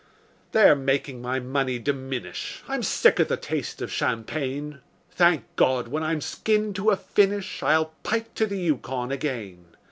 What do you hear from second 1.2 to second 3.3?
my money diminish; I'm sick of